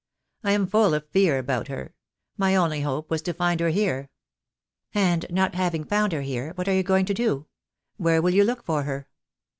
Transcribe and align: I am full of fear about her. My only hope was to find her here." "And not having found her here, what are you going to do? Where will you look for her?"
I 0.43 0.53
am 0.53 0.65
full 0.65 0.95
of 0.95 1.07
fear 1.11 1.37
about 1.37 1.67
her. 1.67 1.93
My 2.35 2.55
only 2.55 2.81
hope 2.81 3.11
was 3.11 3.21
to 3.21 3.33
find 3.35 3.59
her 3.59 3.69
here." 3.69 4.09
"And 4.95 5.27
not 5.29 5.53
having 5.53 5.83
found 5.83 6.11
her 6.11 6.21
here, 6.21 6.53
what 6.55 6.67
are 6.67 6.73
you 6.73 6.81
going 6.81 7.05
to 7.05 7.13
do? 7.13 7.45
Where 7.97 8.19
will 8.19 8.33
you 8.33 8.43
look 8.43 8.63
for 8.63 8.81
her?" 8.81 9.07